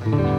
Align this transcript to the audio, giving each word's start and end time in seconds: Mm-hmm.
Mm-hmm. 0.00 0.29